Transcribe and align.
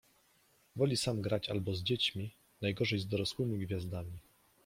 Woli 0.75 0.95
grać 1.15 1.45
sam 1.45 1.53
albo 1.55 1.75
z 1.75 1.83
dziećmi, 1.83 2.31
najgorzej 2.61 2.99
z 2.99 3.07
dorosłymi 3.07 3.65
gwiazdami. 3.65 4.19